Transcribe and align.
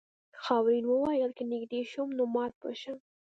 خاورین 0.43 0.85
وویل 0.87 1.31
که 1.37 1.43
نږدې 1.51 1.81
شم 1.91 2.09
نو 2.17 2.23
مات 2.33 2.53
به 2.61 2.71
شم. 2.81 2.97